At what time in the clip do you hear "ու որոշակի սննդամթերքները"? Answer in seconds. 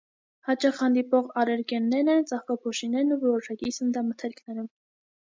3.19-4.71